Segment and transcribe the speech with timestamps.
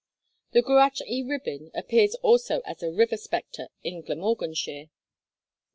[0.53, 4.89] The Gwrach y Rhibyn appears also as a river spectre, in Glamorganshire.